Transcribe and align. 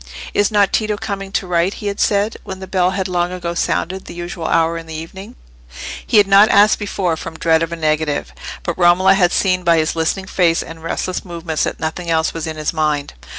"Is 0.33 0.49
not 0.49 0.73
Tito 0.73 0.97
coming 0.97 1.31
to 1.33 1.45
write?" 1.45 1.75
he 1.75 1.85
had 1.85 1.99
said, 1.99 2.37
when 2.43 2.59
the 2.59 2.65
bell 2.65 2.89
had 2.89 3.07
long 3.07 3.31
ago 3.31 3.53
sounded 3.53 4.05
the 4.05 4.15
usual 4.15 4.47
hour 4.47 4.75
in 4.75 4.87
the 4.87 4.95
evening. 4.95 5.35
He 6.07 6.17
had 6.17 6.25
not 6.25 6.49
asked 6.49 6.79
before, 6.79 7.15
from 7.15 7.37
dread 7.37 7.61
of 7.61 7.71
a 7.71 7.75
negative; 7.75 8.33
but 8.63 8.79
Romola 8.79 9.13
had 9.13 9.31
seen 9.31 9.63
by 9.63 9.77
his 9.77 9.95
listening 9.95 10.25
face 10.25 10.63
and 10.63 10.81
restless 10.81 11.23
movements 11.23 11.65
that 11.65 11.79
nothing 11.79 12.09
else 12.09 12.33
was 12.33 12.47
in 12.47 12.57
his 12.57 12.73
mind. 12.73 13.13